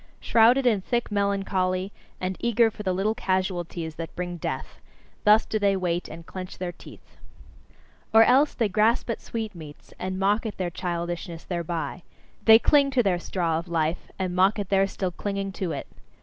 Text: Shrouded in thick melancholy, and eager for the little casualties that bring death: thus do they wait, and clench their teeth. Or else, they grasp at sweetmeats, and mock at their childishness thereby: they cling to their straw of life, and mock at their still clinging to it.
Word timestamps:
Shrouded 0.19 0.65
in 0.65 0.81
thick 0.81 1.11
melancholy, 1.11 1.91
and 2.19 2.35
eager 2.39 2.71
for 2.71 2.81
the 2.81 2.91
little 2.91 3.13
casualties 3.13 3.93
that 3.97 4.15
bring 4.15 4.37
death: 4.37 4.79
thus 5.25 5.45
do 5.45 5.59
they 5.59 5.75
wait, 5.77 6.07
and 6.09 6.25
clench 6.25 6.57
their 6.57 6.71
teeth. 6.71 7.17
Or 8.11 8.23
else, 8.23 8.55
they 8.55 8.67
grasp 8.67 9.11
at 9.11 9.21
sweetmeats, 9.21 9.93
and 9.99 10.17
mock 10.17 10.47
at 10.47 10.57
their 10.57 10.71
childishness 10.71 11.43
thereby: 11.43 12.01
they 12.45 12.57
cling 12.57 12.89
to 12.89 13.03
their 13.03 13.19
straw 13.19 13.59
of 13.59 13.67
life, 13.67 14.09
and 14.17 14.35
mock 14.35 14.57
at 14.57 14.69
their 14.69 14.87
still 14.87 15.11
clinging 15.11 15.51
to 15.51 15.71
it. 15.71 15.85